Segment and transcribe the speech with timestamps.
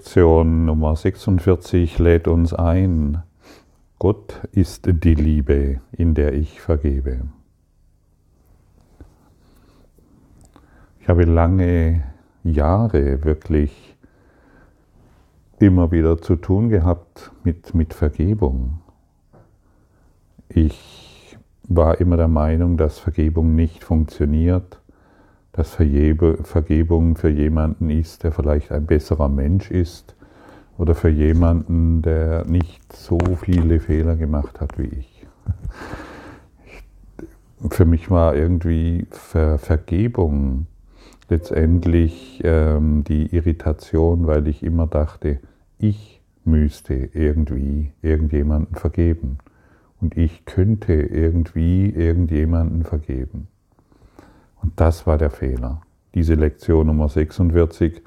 [0.00, 3.22] Lektion Nummer 46 lädt uns ein.
[3.98, 7.20] Gott ist die Liebe, in der ich vergebe.
[11.00, 12.02] Ich habe lange
[12.42, 13.94] Jahre wirklich
[15.58, 18.80] immer wieder zu tun gehabt mit, mit Vergebung.
[20.48, 24.79] Ich war immer der Meinung, dass Vergebung nicht funktioniert
[25.52, 30.14] dass Vergebung für jemanden ist, der vielleicht ein besserer Mensch ist
[30.78, 35.26] oder für jemanden, der nicht so viele Fehler gemacht hat wie ich.
[37.68, 40.66] Für mich war irgendwie Ver Vergebung
[41.28, 45.40] letztendlich ähm, die Irritation, weil ich immer dachte,
[45.78, 49.38] ich müsste irgendwie irgendjemanden vergeben
[50.00, 53.48] und ich könnte irgendwie irgendjemanden vergeben.
[54.62, 55.82] Und das war der Fehler.
[56.14, 58.02] Diese Lektion Nummer 46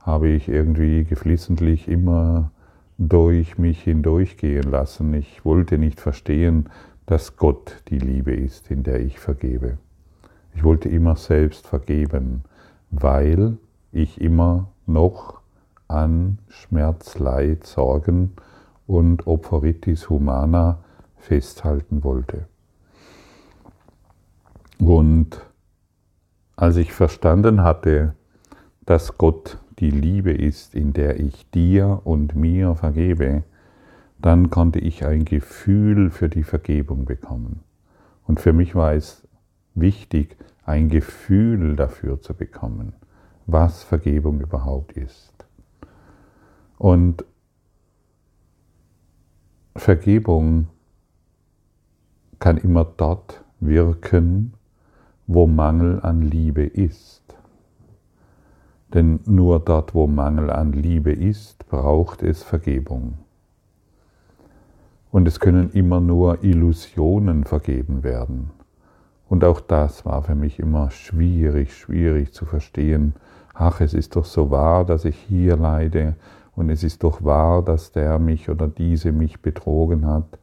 [0.00, 2.50] habe ich irgendwie geflissentlich immer
[2.98, 5.14] durch mich hindurchgehen lassen.
[5.14, 6.68] Ich wollte nicht verstehen,
[7.06, 9.78] dass Gott die Liebe ist, in der ich vergebe.
[10.54, 12.42] Ich wollte immer selbst vergeben,
[12.90, 13.58] weil
[13.90, 15.40] ich immer noch
[15.88, 18.32] an Schmerz, Leid, Sorgen
[18.86, 20.78] und Opferitis humana
[21.16, 22.46] festhalten wollte.
[24.78, 25.40] Und
[26.62, 28.14] als ich verstanden hatte,
[28.86, 33.42] dass Gott die Liebe ist, in der ich dir und mir vergebe,
[34.20, 37.64] dann konnte ich ein Gefühl für die Vergebung bekommen.
[38.28, 39.26] Und für mich war es
[39.74, 42.92] wichtig, ein Gefühl dafür zu bekommen,
[43.46, 45.34] was Vergebung überhaupt ist.
[46.78, 47.24] Und
[49.74, 50.68] Vergebung
[52.38, 54.54] kann immer dort wirken,
[55.26, 57.22] wo Mangel an Liebe ist.
[58.92, 63.14] Denn nur dort, wo Mangel an Liebe ist, braucht es Vergebung.
[65.10, 68.50] Und es können immer nur Illusionen vergeben werden.
[69.28, 73.14] Und auch das war für mich immer schwierig, schwierig zu verstehen.
[73.54, 76.16] Ach, es ist doch so wahr, dass ich hier leide
[76.54, 80.38] und es ist doch wahr, dass der mich oder diese mich betrogen hat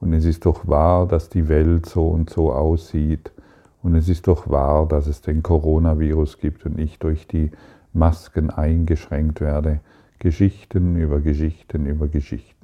[0.00, 3.32] und es ist doch wahr, dass die Welt so und so aussieht
[3.82, 7.50] und es ist doch wahr, dass es den Coronavirus gibt und ich durch die
[7.92, 9.80] Masken eingeschränkt werde.
[10.18, 12.62] Geschichten über Geschichten über Geschichten.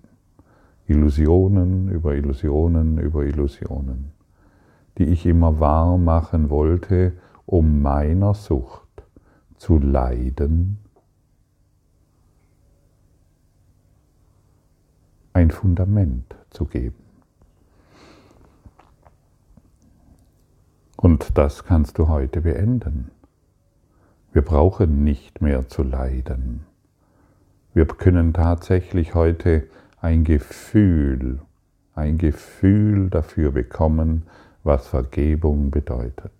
[0.87, 4.13] Illusionen über Illusionen über Illusionen,
[4.97, 7.13] die ich immer wahr machen wollte,
[7.45, 8.89] um meiner Sucht
[9.57, 10.79] zu leiden,
[15.35, 17.08] ein Fundament zu geben.
[21.01, 23.13] Und das kannst du heute beenden.
[24.33, 26.67] Wir brauchen nicht mehr zu leiden.
[27.73, 29.69] Wir können tatsächlich heute
[30.01, 31.39] ein Gefühl,
[31.95, 34.25] ein Gefühl dafür bekommen,
[34.65, 36.33] was Vergebung bedeutet.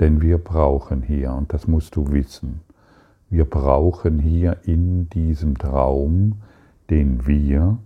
[0.00, 2.60] Denn wir brauchen hier, und das musst du wissen,
[3.30, 6.42] wir brauchen hier in diesem Traum,
[6.90, 7.78] den wir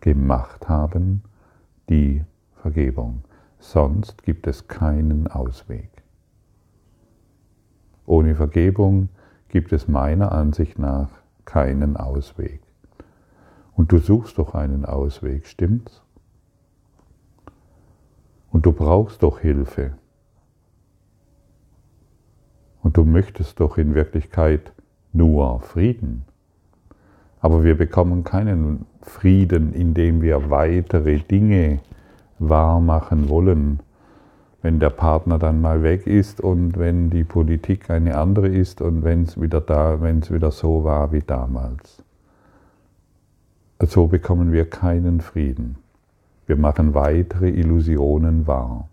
[0.00, 1.22] gemacht haben,
[1.88, 2.24] die
[2.56, 3.22] Vergebung
[3.58, 5.90] sonst gibt es keinen Ausweg.
[8.06, 9.08] Ohne Vergebung
[9.48, 11.10] gibt es meiner Ansicht nach
[11.44, 12.60] keinen Ausweg.
[13.74, 16.02] Und du suchst doch einen Ausweg, stimmt's?
[18.50, 19.92] Und du brauchst doch Hilfe.
[22.82, 24.72] Und du möchtest doch in Wirklichkeit
[25.12, 26.24] nur Frieden.
[27.40, 31.80] Aber wir bekommen keinen Frieden, indem wir weitere Dinge
[32.38, 33.80] wahr machen wollen,
[34.62, 39.04] wenn der Partner dann mal weg ist und wenn die Politik eine andere ist und
[39.04, 42.02] wenn es wieder da, wenn es wieder so war wie damals.
[43.80, 45.76] So bekommen wir keinen Frieden.
[46.46, 48.88] Wir machen weitere Illusionen wahr.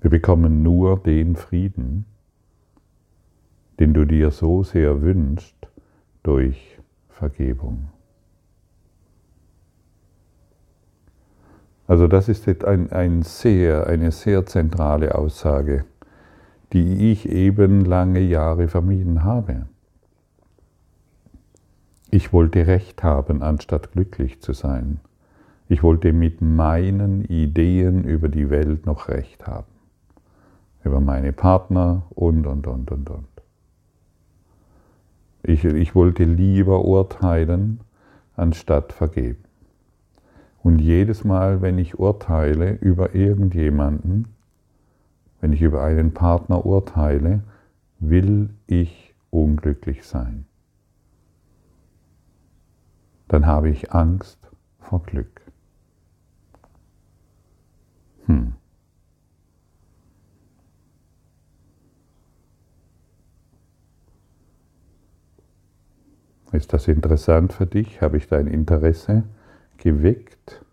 [0.00, 2.06] Wir bekommen nur den Frieden,
[3.78, 5.68] den du dir so sehr wünschst,
[6.22, 7.88] durch Vergebung.
[11.90, 15.86] Also das ist ein, ein sehr, eine sehr zentrale Aussage,
[16.72, 19.66] die ich eben lange Jahre vermieden habe.
[22.08, 25.00] Ich wollte Recht haben, anstatt glücklich zu sein.
[25.68, 29.66] Ich wollte mit meinen Ideen über die Welt noch Recht haben.
[30.84, 33.26] Über meine Partner und, und, und, und, und.
[35.42, 37.80] Ich, ich wollte lieber urteilen,
[38.36, 39.49] anstatt vergeben.
[40.62, 44.28] Und jedes Mal, wenn ich urteile über irgendjemanden,
[45.40, 47.42] wenn ich über einen Partner urteile,
[47.98, 50.44] will ich unglücklich sein.
[53.28, 54.38] Dann habe ich Angst
[54.80, 55.40] vor Glück.
[58.26, 58.54] Hm.
[66.52, 68.02] Ist das interessant für dich?
[68.02, 69.22] Habe ich dein Interesse
[69.80, 70.64] geweckt?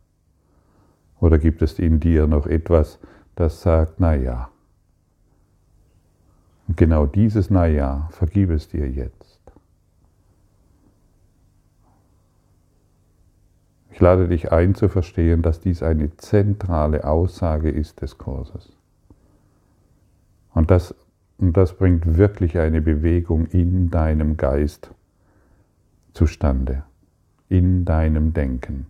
[1.19, 2.99] Oder gibt es in dir noch etwas,
[3.35, 4.49] das sagt, na ja,
[6.67, 9.39] und genau dieses Naja, vergib es dir jetzt.
[13.91, 18.71] Ich lade dich ein zu verstehen, dass dies eine zentrale Aussage ist des Kurses.
[20.53, 20.93] Und das,
[21.37, 24.91] und das bringt wirklich eine Bewegung in deinem Geist
[26.13, 26.83] zustande,
[27.49, 28.87] in deinem Denken.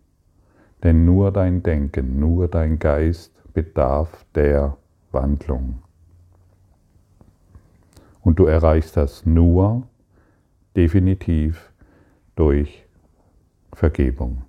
[0.83, 4.77] Denn nur dein Denken, nur dein Geist bedarf der
[5.12, 5.79] Wandlung.
[8.21, 9.88] Und du erreichst das nur
[10.75, 11.71] definitiv
[12.35, 12.85] durch
[13.74, 14.44] Vergebung.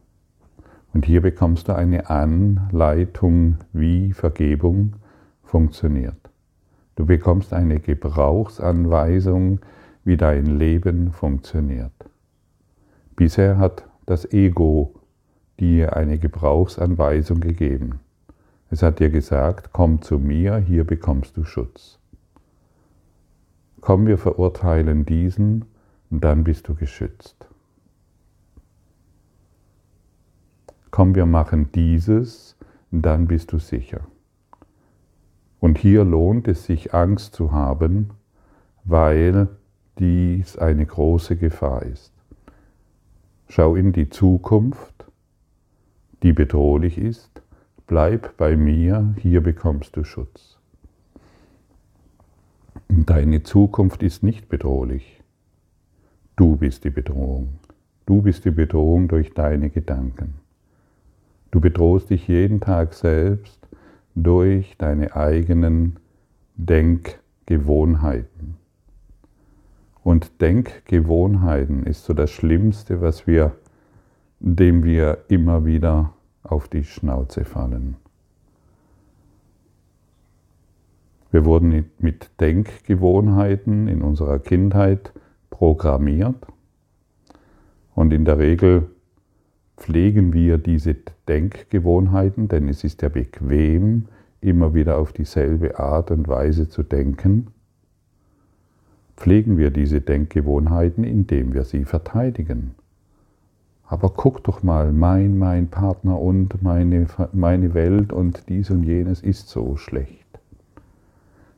[0.92, 4.96] Und hier bekommst du eine Anleitung, wie Vergebung
[5.42, 6.30] funktioniert.
[6.96, 9.60] Du bekommst eine Gebrauchsanweisung,
[10.04, 11.92] wie dein Leben funktioniert.
[13.14, 14.97] Bisher hat das Ego
[15.60, 18.00] dir eine Gebrauchsanweisung gegeben.
[18.70, 21.98] Es hat dir gesagt, komm zu mir, hier bekommst du Schutz.
[23.80, 25.64] Komm, wir verurteilen diesen
[26.10, 27.48] und dann bist du geschützt.
[30.90, 32.56] Komm, wir machen dieses
[32.90, 34.00] und dann bist du sicher.
[35.60, 38.10] Und hier lohnt es sich, Angst zu haben,
[38.84, 39.48] weil
[39.98, 42.12] dies eine große Gefahr ist.
[43.48, 44.97] Schau in die Zukunft,
[46.22, 47.42] die bedrohlich ist,
[47.86, 50.58] bleib bei mir, hier bekommst du Schutz.
[52.88, 55.22] Deine Zukunft ist nicht bedrohlich.
[56.36, 57.58] Du bist die Bedrohung.
[58.06, 60.34] Du bist die Bedrohung durch deine Gedanken.
[61.50, 63.58] Du bedrohst dich jeden Tag selbst
[64.14, 65.96] durch deine eigenen
[66.56, 68.56] Denkgewohnheiten.
[70.02, 73.56] Und Denkgewohnheiten ist so das Schlimmste, was wir,
[74.40, 76.12] dem wir immer wieder
[76.42, 77.96] auf die Schnauze fallen.
[81.30, 85.12] Wir wurden mit Denkgewohnheiten in unserer Kindheit
[85.50, 86.46] programmiert
[87.94, 88.88] und in der Regel
[89.76, 90.96] pflegen wir diese
[91.28, 94.06] Denkgewohnheiten, denn es ist ja bequem,
[94.40, 97.48] immer wieder auf dieselbe Art und Weise zu denken.
[99.16, 102.74] Pflegen wir diese Denkgewohnheiten, indem wir sie verteidigen.
[103.90, 109.22] Aber guck doch mal, mein, mein Partner und meine, meine Welt und dies und jenes
[109.22, 110.26] ist so schlecht.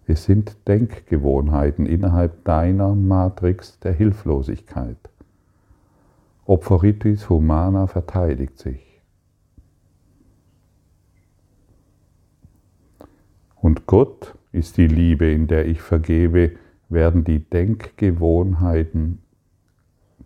[0.07, 4.97] Es sind Denkgewohnheiten innerhalb deiner Matrix der Hilflosigkeit.
[6.47, 9.01] Opferitis humana verteidigt sich.
[13.57, 16.53] Und Gott ist die Liebe, in der ich vergebe,
[16.89, 19.19] werden die Denkgewohnheiten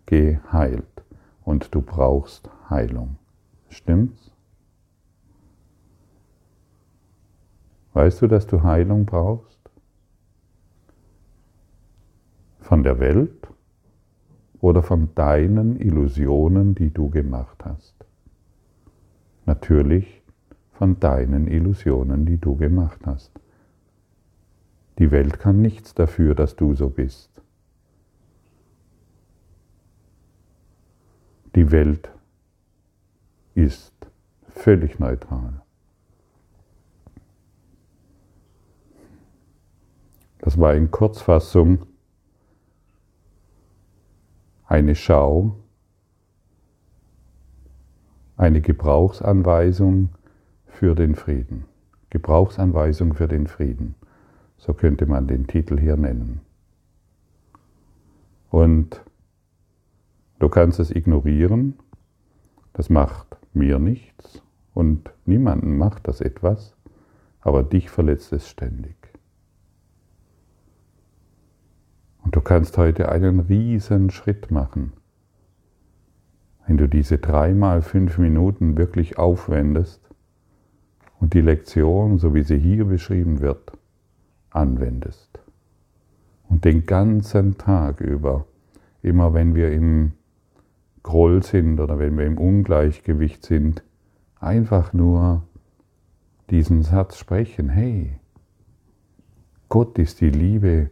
[0.05, 0.94] geheilt.
[1.45, 3.17] Und du brauchst Heilung.
[3.69, 4.31] Stimmt's?
[7.93, 9.59] Weißt du, dass du Heilung brauchst?
[12.59, 13.47] Von der Welt
[14.59, 17.95] oder von deinen Illusionen, die du gemacht hast?
[19.45, 20.23] Natürlich
[20.71, 23.31] von deinen Illusionen, die du gemacht hast.
[24.97, 27.34] Die Welt kann nichts dafür, dass du so bist.
[31.55, 32.11] Die Welt
[33.53, 33.93] ist
[34.49, 35.61] völlig neutral.
[40.39, 41.87] Das war in Kurzfassung
[44.65, 45.55] eine Schau,
[48.35, 50.09] eine Gebrauchsanweisung
[50.67, 51.65] für den Frieden.
[52.09, 53.95] Gebrauchsanweisung für den Frieden.
[54.57, 56.41] So könnte man den Titel hier nennen.
[58.49, 59.01] Und
[60.39, 61.75] du kannst es ignorieren,
[62.73, 64.41] das macht mir nichts
[64.73, 66.75] und niemanden macht das etwas,
[67.41, 68.95] aber dich verletzt es ständig.
[72.23, 74.93] Und du kannst heute einen riesen Schritt machen.
[76.65, 80.01] Wenn du diese dreimal fünf Minuten wirklich aufwendest
[81.19, 83.71] und die Lektion, so wie sie hier beschrieben wird,
[84.49, 85.39] anwendest.
[86.49, 88.45] Und den ganzen Tag über,
[89.03, 90.13] immer wenn wir im
[91.05, 93.83] Groll sind oder wenn wir im Ungleichgewicht sind,
[94.39, 95.43] einfach nur
[96.49, 98.19] diesen Satz sprechen, hey,
[99.69, 100.89] Gott ist die Liebe,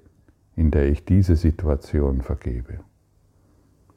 [0.56, 2.82] in der ich diese Situation vergebe.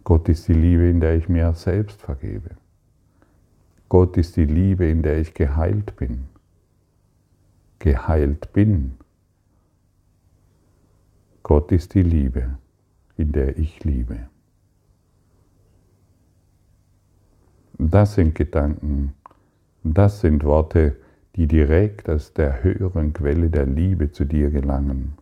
[0.04, 2.56] Gott ist die Liebe, in der ich mir selbst vergebe.
[3.90, 6.28] Gott ist die Liebe, in der ich geheilt bin.
[7.78, 8.94] Geheilt bin.
[11.42, 12.56] Gott ist die Liebe,
[13.18, 14.30] in der ich liebe.
[17.88, 19.14] Das sind Gedanken,
[19.84, 20.96] das sind Worte,
[21.36, 25.12] die direkt aus der höheren Quelle der Liebe zu dir gelangen.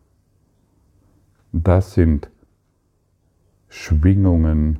[1.53, 2.31] Das sind
[3.69, 4.79] Schwingungen,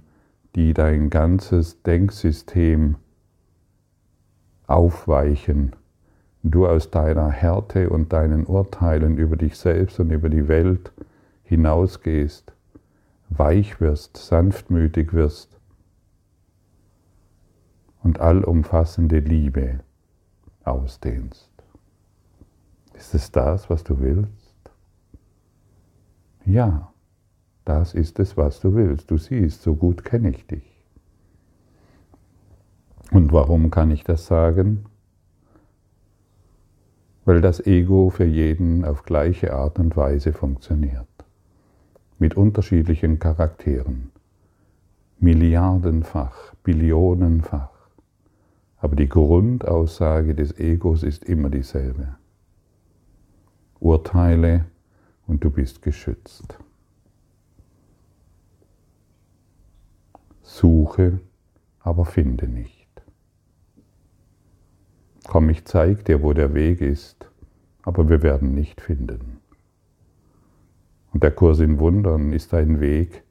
[0.55, 2.97] die dein ganzes Denksystem
[4.67, 5.77] aufweichen,
[6.43, 10.91] du aus deiner Härte und deinen Urteilen über dich selbst und über die Welt
[11.43, 12.51] hinausgehst,
[13.29, 15.54] weich wirst, sanftmütig wirst
[18.05, 19.81] und allumfassende Liebe
[20.63, 21.51] ausdehnst.
[22.93, 24.31] Ist es das, was du willst?
[26.45, 26.93] Ja,
[27.65, 29.11] das ist es, was du willst.
[29.11, 30.71] Du siehst, so gut kenne ich dich.
[33.11, 34.85] Und warum kann ich das sagen?
[37.25, 41.09] Weil das Ego für jeden auf gleiche Art und Weise funktioniert.
[42.19, 44.13] Mit unterschiedlichen Charakteren.
[45.19, 47.74] Milliardenfach, Billionenfach.
[48.85, 52.17] Aber die Grundaussage des Egos ist immer dieselbe.
[53.81, 54.67] Urteile
[55.27, 56.59] und du bist geschützt.
[60.43, 61.19] Suche,
[61.81, 62.87] aber finde nicht.
[65.29, 67.31] Komm, ich zeig dir, wo der Weg ist,
[67.85, 69.41] aber wir werden nicht finden.
[71.15, 73.23] Und der Kurs in Wundern ist ein Weg,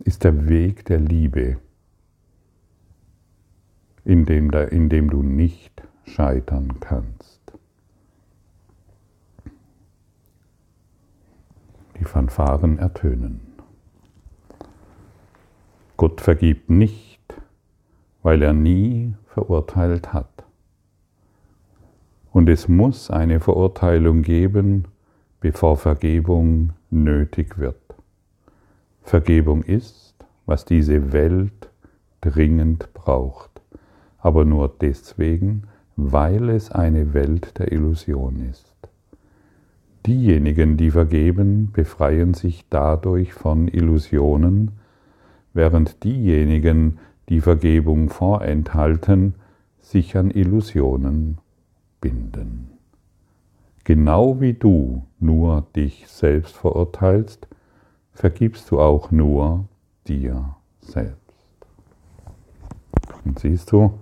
[0.00, 1.58] ist der Weg der Liebe,
[4.04, 7.40] in dem, in dem du nicht scheitern kannst.
[11.98, 13.40] Die Fanfaren ertönen.
[15.96, 17.22] Gott vergibt nicht,
[18.22, 20.44] weil er nie verurteilt hat.
[22.32, 24.88] Und es muss eine Verurteilung geben,
[25.40, 27.76] bevor Vergebung nötig wird.
[29.02, 30.14] Vergebung ist,
[30.46, 31.70] was diese Welt
[32.20, 33.60] dringend braucht,
[34.24, 35.64] aber nur deswegen,
[35.96, 38.74] weil es eine Welt der Illusion ist.
[40.06, 44.72] Diejenigen, die vergeben, befreien sich dadurch von Illusionen,
[45.52, 49.34] während diejenigen, die Vergebung vorenthalten,
[49.80, 51.36] sich an Illusionen
[52.00, 52.70] binden.
[53.84, 57.46] Genau wie du nur dich selbst verurteilst,
[58.12, 59.66] vergibst du auch nur
[60.08, 61.20] dir selbst.
[63.26, 63.92] Und siehst du,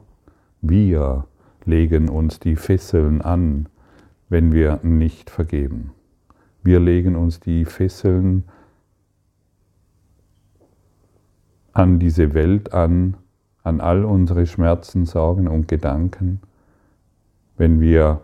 [0.63, 1.27] wir
[1.65, 3.69] legen uns die Fesseln an,
[4.29, 5.93] wenn wir nicht vergeben.
[6.63, 8.45] Wir legen uns die Fesseln
[11.73, 13.17] an, diese Welt an,
[13.65, 16.41] an all unsere Schmerzen, Sorgen und Gedanken,
[17.57, 18.23] wenn wir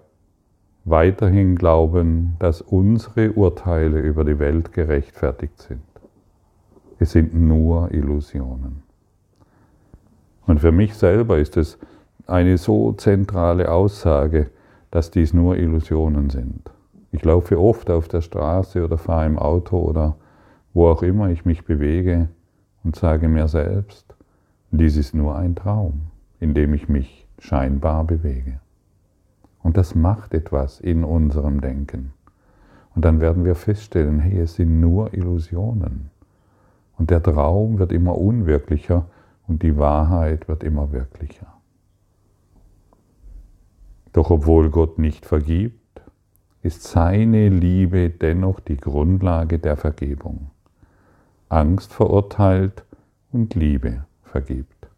[0.84, 5.82] weiterhin glauben, dass unsere Urteile über die Welt gerechtfertigt sind.
[6.98, 8.82] Es sind nur Illusionen.
[10.46, 11.78] Und für mich selber ist es
[12.28, 14.50] eine so zentrale Aussage,
[14.90, 16.70] dass dies nur Illusionen sind.
[17.10, 20.16] Ich laufe oft auf der Straße oder fahre im Auto oder
[20.74, 22.28] wo auch immer ich mich bewege
[22.84, 24.14] und sage mir selbst,
[24.70, 26.02] dies ist nur ein Traum,
[26.38, 28.60] in dem ich mich scheinbar bewege.
[29.62, 32.12] Und das macht etwas in unserem Denken.
[32.94, 36.10] Und dann werden wir feststellen, hey, es sind nur Illusionen.
[36.98, 39.06] Und der Traum wird immer unwirklicher
[39.46, 41.57] und die Wahrheit wird immer wirklicher.
[44.18, 46.02] Doch obwohl Gott nicht vergibt,
[46.64, 50.50] ist seine Liebe dennoch die Grundlage der Vergebung.
[51.48, 52.82] Angst verurteilt
[53.30, 54.88] und Liebe vergibt.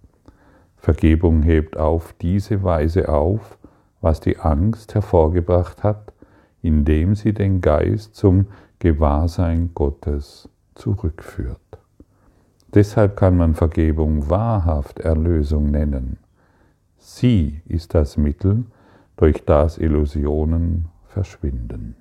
[0.78, 3.58] Vergebung hebt auf diese Weise auf,
[4.00, 6.14] was die Angst hervorgebracht hat,
[6.62, 8.46] indem sie den Geist zum
[8.78, 11.60] Gewahrsein Gottes zurückführt.
[12.72, 16.16] Deshalb kann man Vergebung wahrhaft Erlösung nennen.
[16.96, 18.64] Sie ist das Mittel,
[19.20, 21.94] durch das Illusionen verschwinden.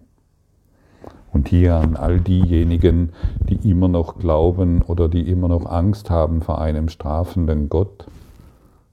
[1.31, 3.11] Und hier an all diejenigen,
[3.41, 8.07] die immer noch glauben oder die immer noch Angst haben vor einem strafenden Gott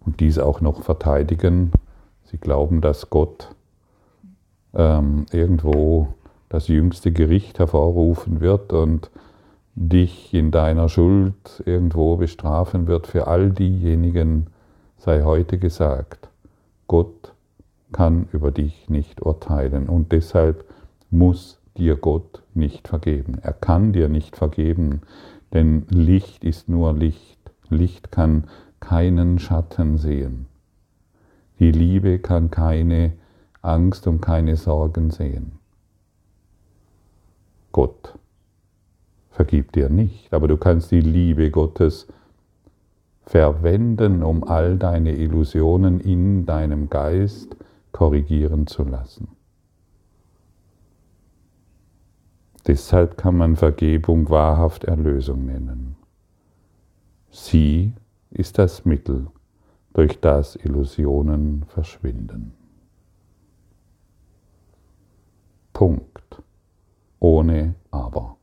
[0.00, 1.70] und dies auch noch verteidigen.
[2.24, 3.54] Sie glauben, dass Gott
[4.74, 6.08] ähm, irgendwo
[6.48, 9.10] das jüngste Gericht hervorrufen wird und
[9.76, 13.06] dich in deiner Schuld irgendwo bestrafen wird.
[13.06, 14.48] Für all diejenigen
[14.98, 16.28] sei heute gesagt,
[16.88, 17.32] Gott
[17.92, 20.64] kann über dich nicht urteilen und deshalb
[21.10, 23.38] muss dir Gott nicht vergeben.
[23.42, 25.02] Er kann dir nicht vergeben,
[25.52, 27.38] denn Licht ist nur Licht.
[27.68, 28.44] Licht kann
[28.80, 30.46] keinen Schatten sehen.
[31.58, 33.12] Die Liebe kann keine
[33.62, 35.52] Angst und keine Sorgen sehen.
[37.72, 38.14] Gott
[39.30, 42.06] vergibt dir nicht, aber du kannst die Liebe Gottes
[43.26, 47.56] verwenden, um all deine Illusionen in deinem Geist
[47.96, 49.28] korrigieren zu lassen.
[52.66, 55.96] Deshalb kann man Vergebung wahrhaft Erlösung nennen.
[57.30, 57.94] Sie
[58.28, 59.28] ist das Mittel,
[59.94, 62.52] durch das Illusionen verschwinden.
[65.72, 66.42] Punkt.
[67.18, 68.36] Ohne Aber.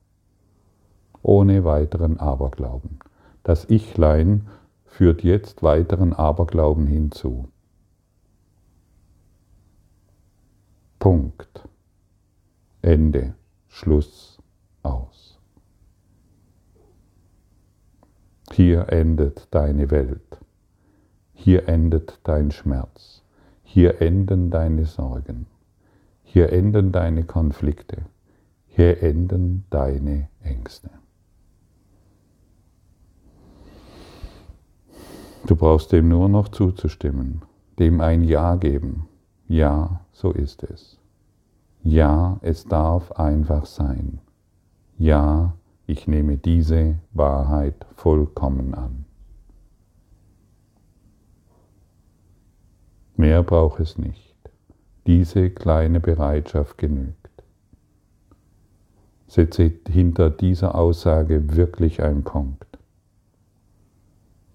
[1.21, 2.97] Ohne weiteren Aberglauben.
[3.43, 4.47] Das Ichlein
[4.85, 7.52] führt jetzt weiteren Aberglauben hinzu.
[11.03, 11.67] Punkt.
[12.81, 13.33] Ende.
[13.67, 14.41] Schluss.
[14.83, 15.37] Aus.
[18.53, 20.39] Hier endet deine Welt.
[21.33, 23.21] Hier endet dein Schmerz.
[23.63, 25.47] Hier enden deine Sorgen.
[26.23, 28.05] Hier enden deine Konflikte.
[28.67, 30.89] Hier enden deine Ängste.
[35.47, 37.41] Du brauchst dem nur noch zuzustimmen,
[37.77, 39.09] dem ein Ja geben.
[39.49, 40.97] Ja, so ist es.
[41.81, 44.19] Ja, es darf einfach sein.
[44.97, 45.53] Ja,
[45.85, 49.03] ich nehme diese Wahrheit vollkommen an.
[53.17, 54.35] Mehr braucht es nicht.
[55.05, 57.17] Diese kleine Bereitschaft genügt.
[59.27, 62.77] Setze hinter dieser Aussage wirklich einen Punkt.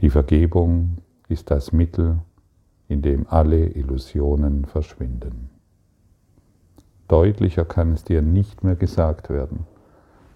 [0.00, 0.98] Die Vergebung
[1.28, 2.20] ist das Mittel,
[2.88, 5.50] in dem alle Illusionen verschwinden.
[7.06, 9.66] Deutlicher kann es dir nicht mehr gesagt werden.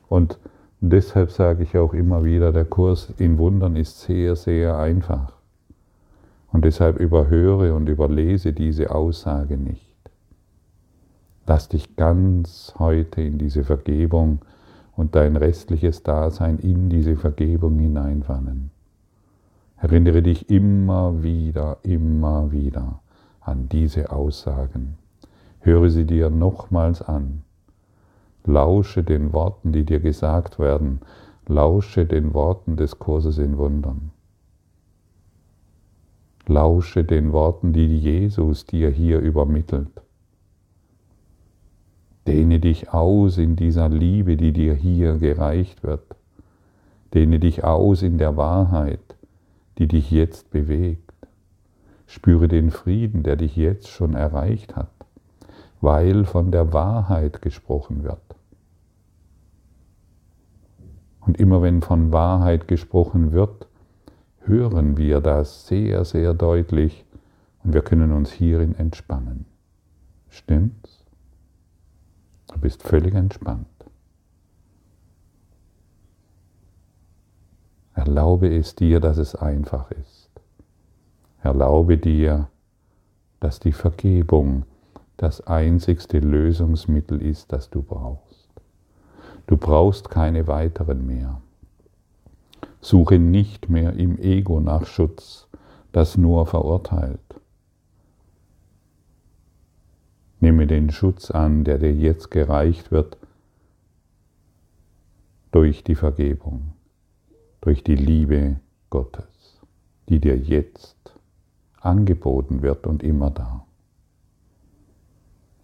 [0.08, 0.38] Und
[0.80, 5.34] deshalb sage ich auch immer wieder, der Kurs in Wundern ist sehr, sehr einfach.
[6.50, 9.96] Und deshalb überhöre und überlese diese Aussage nicht.
[11.46, 14.40] Lass dich ganz heute in diese Vergebung
[14.94, 18.70] und dein restliches Dasein in diese Vergebung hineinwannen.
[19.82, 23.00] Erinnere dich immer wieder, immer wieder
[23.40, 24.96] an diese Aussagen.
[25.58, 27.42] Höre sie dir nochmals an.
[28.44, 31.00] Lausche den Worten, die dir gesagt werden.
[31.48, 34.12] Lausche den Worten des Kurses in Wundern.
[36.46, 40.00] Lausche den Worten, die Jesus dir hier übermittelt.
[42.28, 46.04] Dehne dich aus in dieser Liebe, die dir hier gereicht wird.
[47.14, 49.11] Dehne dich aus in der Wahrheit,
[49.78, 51.12] die dich jetzt bewegt.
[52.06, 54.90] Spüre den Frieden, der dich jetzt schon erreicht hat,
[55.80, 58.20] weil von der Wahrheit gesprochen wird.
[61.20, 63.68] Und immer wenn von Wahrheit gesprochen wird,
[64.40, 67.04] hören wir das sehr, sehr deutlich
[67.62, 69.46] und wir können uns hierin entspannen.
[70.28, 71.04] Stimmt's?
[72.52, 73.66] Du bist völlig entspannt.
[77.94, 80.30] Erlaube es dir, dass es einfach ist.
[81.42, 82.48] Erlaube dir,
[83.40, 84.64] dass die Vergebung
[85.16, 88.48] das einzigste Lösungsmittel ist, das du brauchst.
[89.46, 91.40] Du brauchst keine weiteren mehr.
[92.80, 95.48] Suche nicht mehr im Ego nach Schutz,
[95.92, 97.20] das nur verurteilt.
[100.40, 103.16] Nehme den Schutz an, der dir jetzt gereicht wird
[105.52, 106.72] durch die Vergebung
[107.62, 108.56] durch die Liebe
[108.90, 109.60] Gottes,
[110.08, 111.14] die dir jetzt
[111.80, 113.64] angeboten wird und immer da.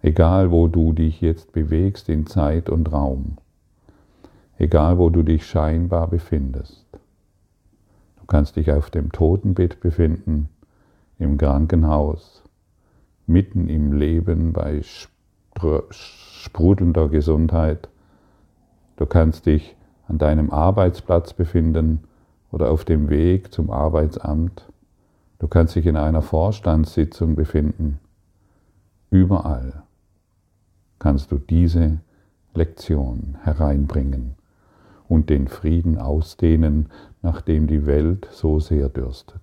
[0.00, 3.36] Egal wo du dich jetzt bewegst in Zeit und Raum,
[4.58, 6.86] egal wo du dich scheinbar befindest.
[8.20, 10.48] Du kannst dich auf dem Totenbett befinden,
[11.18, 12.44] im Krankenhaus,
[13.26, 14.82] mitten im Leben bei
[15.90, 17.88] sprudelnder Gesundheit.
[18.96, 19.74] Du kannst dich
[20.08, 22.04] an deinem Arbeitsplatz befinden
[22.50, 24.66] oder auf dem Weg zum Arbeitsamt.
[25.38, 28.00] Du kannst dich in einer Vorstandssitzung befinden.
[29.10, 29.82] Überall
[30.98, 32.00] kannst du diese
[32.54, 34.34] Lektion hereinbringen
[35.08, 36.88] und den Frieden ausdehnen,
[37.22, 39.40] nach dem die Welt so sehr dürstet.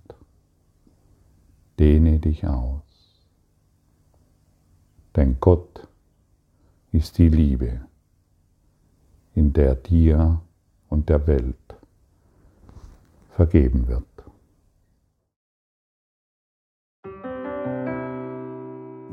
[1.78, 2.82] Dehne dich aus.
[5.14, 5.88] Denn Gott
[6.92, 7.80] ist die Liebe,
[9.34, 10.40] in der dir
[10.88, 11.56] und der Welt
[13.30, 14.02] vergeben wird.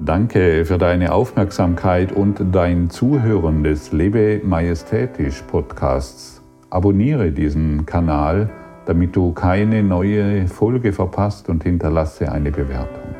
[0.05, 6.41] Danke für deine Aufmerksamkeit und dein Zuhören des Lebe Majestätisch Podcasts.
[6.69, 8.49] Abonniere diesen Kanal,
[8.85, 13.15] damit du keine neue Folge verpasst und hinterlasse eine Bewertung.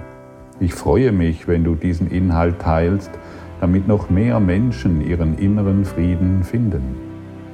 [0.60, 3.12] Ich freue mich, wenn du diesen Inhalt teilst,
[3.62, 7.13] damit noch mehr Menschen ihren inneren Frieden finden.